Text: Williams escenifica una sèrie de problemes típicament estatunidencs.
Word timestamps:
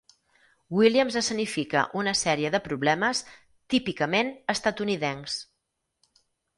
Williams 0.77 1.17
escenifica 1.21 1.83
una 2.01 2.15
sèrie 2.23 2.53
de 2.57 2.63
problemes 2.69 3.23
típicament 3.77 4.35
estatunidencs. 4.59 5.41